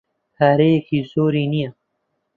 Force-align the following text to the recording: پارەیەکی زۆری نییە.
پارەیەکی 0.35 0.99
زۆری 1.11 1.45
نییە. 1.53 1.69